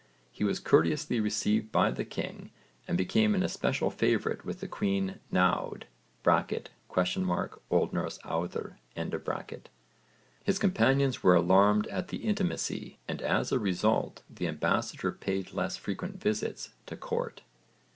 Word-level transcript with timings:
He 0.31 0.43
was 0.43 0.59
courteously 0.59 1.19
received 1.19 1.71
by 1.71 1.91
the 1.91 2.03
king 2.03 2.49
and 2.87 2.97
became 2.97 3.35
an 3.35 3.43
especial 3.43 3.91
favourite 3.91 4.43
with 4.43 4.59
the 4.59 4.67
queen 4.67 5.19
Noud(? 5.31 5.83
O.N. 6.25 6.47
Auðr). 7.05 9.63
His 10.43 10.57
companions 10.57 11.21
were 11.21 11.35
alarmed 11.35 11.85
at 11.85 12.07
the 12.07 12.17
intimacy 12.17 12.97
and 13.07 13.21
as 13.21 13.51
a 13.51 13.59
result 13.59 14.23
the 14.27 14.47
ambassador 14.47 15.11
paid 15.11 15.53
less 15.53 15.77
frequent 15.77 16.19
visits 16.19 16.71
to 16.87 16.97
court. 16.97 17.43